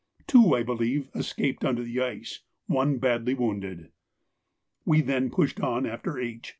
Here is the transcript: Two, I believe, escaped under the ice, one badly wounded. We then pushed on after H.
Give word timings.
Two, 0.25 0.55
I 0.55 0.63
believe, 0.63 1.09
escaped 1.13 1.63
under 1.63 1.83
the 1.83 2.01
ice, 2.01 2.39
one 2.65 2.97
badly 2.97 3.35
wounded. 3.35 3.91
We 4.83 5.01
then 5.01 5.29
pushed 5.29 5.59
on 5.59 5.85
after 5.85 6.17
H. 6.17 6.49